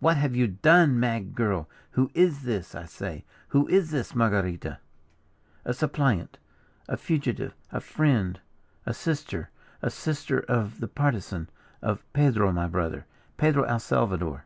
[0.00, 1.68] "What have you done, mad girl?
[1.92, 4.78] Who is this, I say, who is this, Marguerita?"
[5.64, 6.38] "A suppliant,
[6.88, 8.40] a fugitive, a friend,
[8.84, 11.48] a sister, a sister of the Partisan
[11.82, 13.06] of Pedro, my brother,
[13.36, 14.44] Pedro el Salvador."